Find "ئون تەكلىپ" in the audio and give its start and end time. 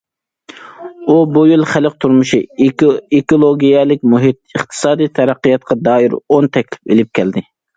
6.23-6.83